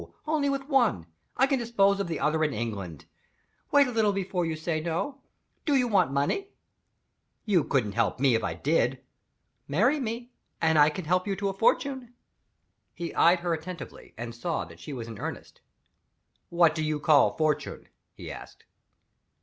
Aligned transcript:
Only 0.25 0.49
with 0.49 0.67
one. 0.67 1.05
I 1.37 1.45
can 1.45 1.59
dispose 1.59 1.99
of 1.99 2.07
the 2.07 2.19
other 2.19 2.43
in 2.43 2.55
England. 2.55 3.05
Wait 3.71 3.85
a 3.85 3.91
little 3.91 4.13
before 4.13 4.47
you 4.47 4.55
say 4.55 4.81
No. 4.81 5.21
Do 5.63 5.75
you 5.75 5.87
want 5.87 6.11
money?" 6.11 6.49
"You 7.45 7.63
couldn't 7.63 7.91
help 7.91 8.19
me, 8.19 8.33
if 8.33 8.43
I 8.43 8.55
did." 8.55 9.03
"Marry 9.67 9.99
me, 9.99 10.31
and 10.59 10.79
I 10.79 10.89
can 10.89 11.05
help 11.05 11.27
you 11.27 11.35
to 11.35 11.49
a 11.49 11.53
fortune." 11.53 12.15
He 12.95 13.13
eyed 13.13 13.41
her 13.41 13.53
attentively 13.53 14.15
and 14.17 14.33
saw 14.33 14.65
that 14.65 14.79
she 14.79 14.91
was 14.91 15.07
in 15.07 15.19
earnest. 15.19 15.61
"What 16.49 16.73
do 16.73 16.83
you 16.83 16.99
call 16.99 17.35
a 17.35 17.37
fortune?" 17.37 17.87
he 18.15 18.31
asked. 18.31 18.65